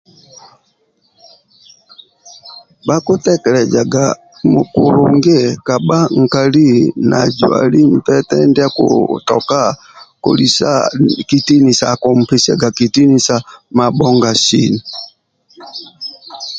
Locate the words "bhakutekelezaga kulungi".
2.87-5.37